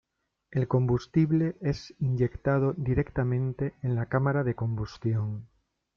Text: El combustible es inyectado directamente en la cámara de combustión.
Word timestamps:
El 0.49 0.67
combustible 0.67 1.57
es 1.61 1.93
inyectado 1.99 2.73
directamente 2.75 3.75
en 3.83 3.93
la 3.95 4.07
cámara 4.07 4.43
de 4.43 4.55
combustión. 4.55 5.47